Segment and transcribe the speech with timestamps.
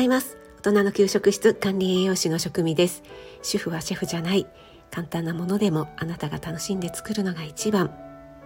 [0.00, 0.38] ざいます。
[0.60, 3.02] 大人の給食室管理栄養士の職味です。
[3.42, 4.46] 主婦はシェフじゃない。
[4.90, 7.94] 簡単なものでもあなたが楽しんで作るのが一番。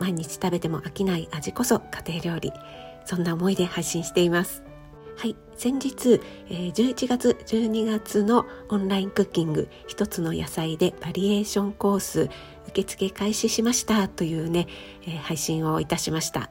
[0.00, 2.52] 毎日食べても飽きない味こそ家庭料理。
[3.04, 4.62] そんな思いで配信しています。
[5.18, 5.36] はい。
[5.54, 9.68] 先日、えー、11月12月のオンラインクッキング。
[9.86, 12.30] 一つの野菜でバリエーションコース
[12.68, 14.08] 受付開始しました。
[14.08, 14.68] というね、
[15.02, 16.50] えー、配信をいたしました。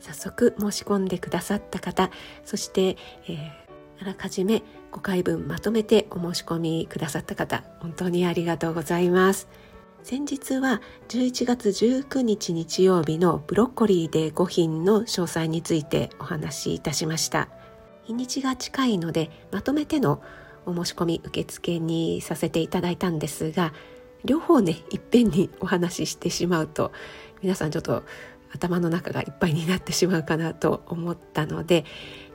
[0.00, 2.10] 早速申し込んでくださった方。
[2.46, 2.96] そして、
[3.28, 3.69] えー、
[4.00, 9.48] あらかじめ5回分まとめてお申し込みくださった方本当にありがとうございます。
[10.02, 17.48] 先日は11月19日日曜日のブロッコリーで5品の詳細についてお話しいたしました。
[18.04, 20.22] 日にちが近いのでまとめての
[20.64, 23.74] お申し込み受付にさせていただいたんですが
[24.24, 26.92] 両方ねいっぺんにお話ししてしまうと
[27.42, 28.04] 皆さんちょっと
[28.52, 31.84] 頭の中がいっぱいになってしまうかなと思ったので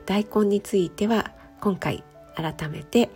[0.06, 2.04] 大根については今回
[2.34, 3.10] 改めて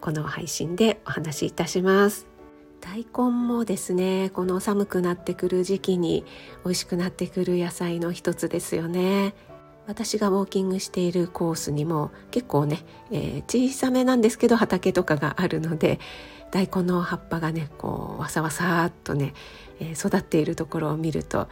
[0.00, 2.26] この配信でお話しいたします。
[2.80, 6.24] 大根もですねこの寒くなってくる時期に
[6.64, 9.34] 美味しくなってくる野菜の一つですよね。
[9.86, 15.98] 私がウォーキングしているコースにも結構ね、えー、小さめなんですけど畑とかがあるので
[16.50, 19.34] 大根の葉っぱがねこうわさわさっとね、
[19.80, 21.48] えー、育っているところを見ると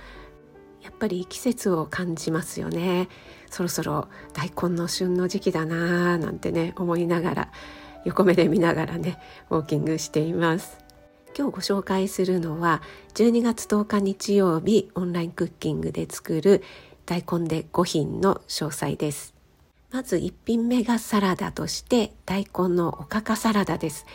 [0.83, 3.09] やっぱり季節を感じますよね。
[3.51, 7.53] そろそろ大根の旬の時期だなーなんてね思いながら
[8.05, 9.19] 横目で見ながらね
[9.51, 10.79] ウォーキングしています。
[11.37, 12.83] 今日ご紹介するのは
[13.15, 16.63] 12月10日日曜日オンラインクッキングで作る
[17.07, 19.35] 大根で5品の詳細です。
[19.91, 24.07] まず1品目がサラダとして大根のおかかサラダです。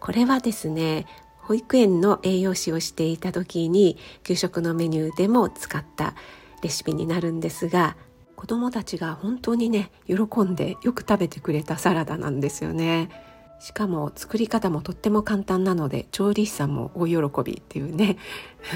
[0.00, 1.06] これはですね
[1.46, 6.14] 保育園の栄養士をしていた時に給食のメニューでも使った
[6.60, 7.96] レシピになるんですが
[8.34, 13.08] 子どもたちが本当にね喜んでよく食べてくれたサラダなんですよね。
[13.60, 18.18] しかも作り方もとっても簡単なので調理師さんも大喜びっていうね。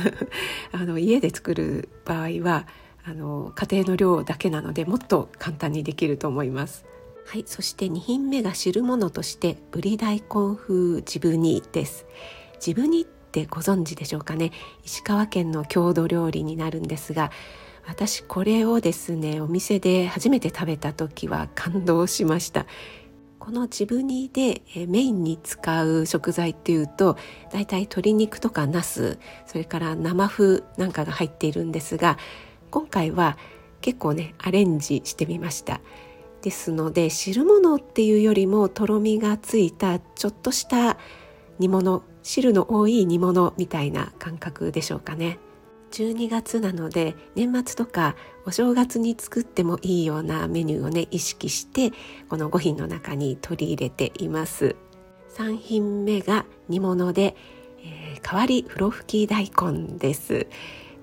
[0.72, 2.66] あの家で作る場合は
[3.04, 6.86] あの家庭の量だけなのでもっと簡単にできると思います。
[7.26, 12.06] はいそして2品目が汁物としてぶり大根風ジブニです。
[12.60, 14.52] ジブニってご存知でしょうかね？
[14.84, 17.30] 石川県の郷土料理になるんですが
[17.86, 22.66] 私これをですねお店で初めて食べた時は感動しました。
[23.38, 27.16] このジブニでメインに使う食材っていうと
[27.50, 32.18] だいたい鶏肉とかナスそれから生麩なんかが入っているんですが
[32.70, 33.38] 今回は
[33.80, 35.80] 結構ねアレンジしてみました。
[36.42, 40.98] ですので汁物っていうよりもとろみがついたちょっとした
[41.58, 45.38] 煮物汁の多い煮物みたいな感覚でしょうかね。
[45.90, 48.14] 12月なので年末とか
[48.46, 51.90] お正月に作ってもいいようなメニューをね意識して
[52.28, 54.76] この5品の中に取り入れています。
[55.36, 57.36] 3品目が煮物で、
[57.82, 60.46] えー、代わり風呂吹き大根です。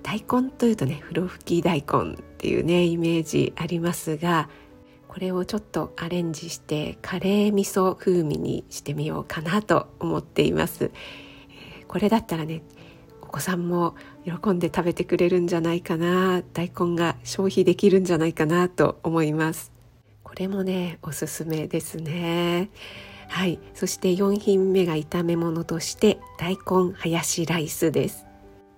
[0.02, 4.48] 大根というとね風呂吹き大根っていうねイメージありますが
[5.18, 10.92] これをちょっとアレンジしてカレー味噌風味にしてみようかなと思っています、
[11.88, 12.62] これだったらね
[13.20, 19.72] お子さんも喜んで食べてくれるんじゃないかな大根が消費できるんじゃないかなと思います。
[20.22, 22.70] これもねおすすめですね。
[23.26, 23.58] はい。
[23.74, 28.24] そして4品目が炒め物として大根ハヤシライスです。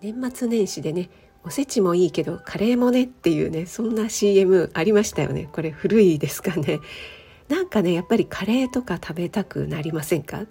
[0.00, 1.10] 年末年始でね
[1.42, 5.48] おせちもいいけどカレーもねっていうねそんな CM ありましたよね。
[5.52, 6.80] これ古いですかね。
[7.48, 10.46] なんかねやっぱりカレーとか食べたくなりませんか？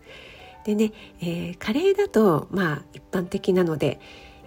[0.65, 0.91] でね、
[1.21, 3.99] えー、カレーだとまあ一般的なので、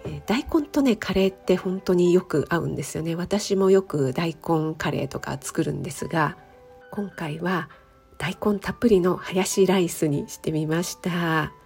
[0.05, 3.15] えー、大根とねカレーって本当によく合うんですよね。
[3.15, 6.37] 私もよく大根カレーとか作るんですが
[6.91, 7.69] 今回は
[8.17, 11.62] 大根たっぷりのハヤシライスにしてみました。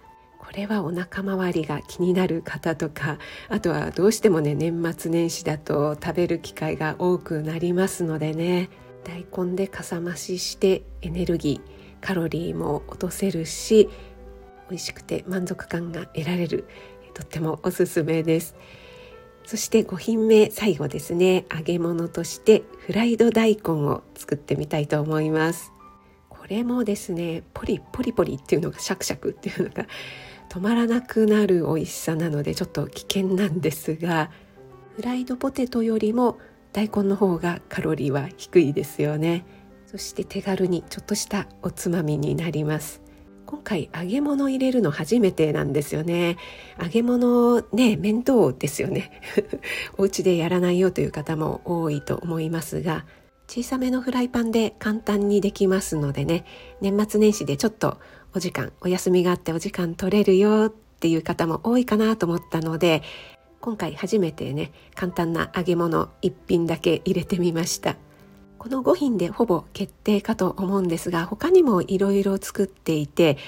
[0.48, 3.18] これはお腹周りが気になる方とか
[3.50, 8.70] あとはどうしてもね年末年始だと食べる機会が多くなりますのでね
[9.04, 13.90] 大根でかさ増ししてエネルギーカロリーも落とせるし
[14.70, 16.66] 美味しくて満足感が得られる
[17.12, 18.56] とってもおすすめです。
[19.44, 25.72] そして5品目最後ですね揚げ物としてフライド大根を作ってみたいと思います。
[26.30, 29.86] これもですねポリポリポリっていうのがシャクシャクっていうのが
[30.48, 34.30] 止まらなくなる美味しさなのでちょっと危険なんですが
[34.96, 36.38] フライドポテトよりも
[36.72, 39.44] 大根の方がカロリーは低いですよね。
[39.86, 43.00] そして手軽にちょっとしたおつまみになります。
[43.46, 46.36] 今回揚げ物入れるの初めてなんですよね。
[46.80, 49.22] 揚げ物ね面倒ですよね。
[49.96, 53.06] お家でやらないよという方も多いと思いますが
[53.48, 56.44] 小さめのフライパンで簡単にできますのでね。
[56.82, 57.98] 年末年始でちょっと
[58.34, 63.02] お時間お休みがあってお時間取れるよっていう方も多いかなと思ったので
[63.62, 67.96] 今回初めてね簡単な揚げ物1品だけ入れてみました。
[68.58, 73.38] この5品でほぼ決定かと思うんですが他にもいろいろ作っていて、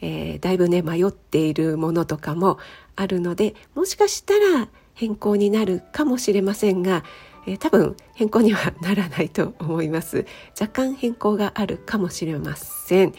[0.00, 2.58] えー、だいぶね迷っているものとかも
[2.96, 7.04] あるのでもしかしたら変更になるかもしれませんが、
[7.46, 10.26] えー、多分変更にはならないと思います。
[10.60, 13.12] 若干変更があるかもしれません。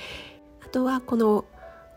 [0.63, 1.45] あとはこの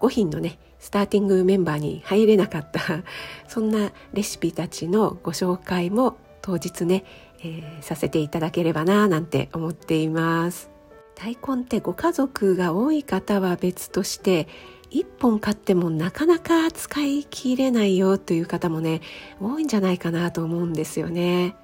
[0.00, 2.80] 5品のねスターティングメンバーに入れなかった
[3.48, 7.04] そんなレシピたちのご紹介も当日ね、
[7.40, 10.70] えー、させていただければななんて思っています。
[11.14, 14.46] 大根ってご家族が多い方は別として
[14.92, 19.00] 1本買ってもなかなか使い切れないよという方もね
[19.40, 21.56] 多いんじゃないかなと思うんですよね。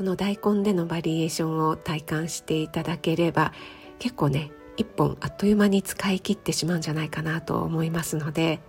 [0.00, 3.52] この大根でのバリエーションを体感していただければ
[3.98, 8.60] 結構ね1本あっという間に使い切ってしまうんじゃないかなと思いますので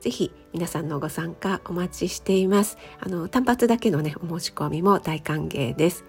[0.00, 2.78] ぜひ皆さんのご参加お待ちしています。
[3.00, 6.06] あの単発だけのねお申し込みも大歓迎です。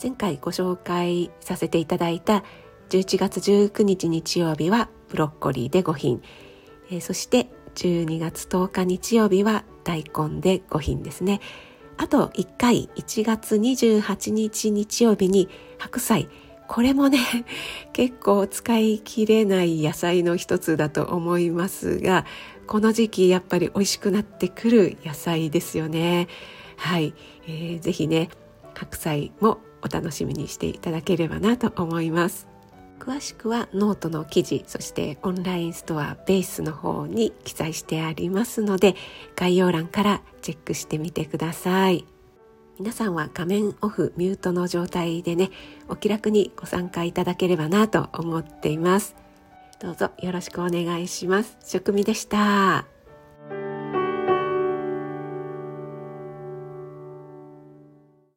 [0.00, 2.44] 前回ご紹介させていただいた
[2.90, 6.22] 11月19日日曜日はブロッコリーで5品、
[6.92, 11.40] えー、そして12月10日日曜日は大根で5品ですね。
[11.98, 15.48] あと1回1月28日日曜日に
[15.78, 16.28] 白菜。
[16.68, 17.18] これもね
[17.92, 22.26] 結構使い切れない野菜の一つだと思いますが
[22.66, 26.28] この時期やっぱり美味しくなってくる野菜ですよね。
[26.76, 27.14] はい、
[27.46, 28.28] えー、ぜひね
[28.74, 32.57] 白菜もお楽しみにしていただければなと思います。
[32.98, 38.96] 詳しくはノートの記事そしてオンラインストアベースの方に記載してありますので
[39.36, 42.04] 概要欄からチェックしてみてください。
[42.78, 45.50] 皆さんは画面オフミュートの状態でね
[45.88, 49.16] お気楽にご参加いただければなと思っています。
[49.80, 51.56] どうぞよろしくお願いします。
[51.64, 52.86] 食味でした。